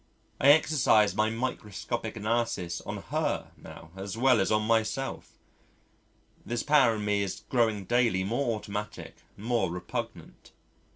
[0.39, 5.37] I exercise my microscopic analysis on her now as well as on myself....
[6.43, 10.53] This power in me is growing daily more automatic and more repugnant.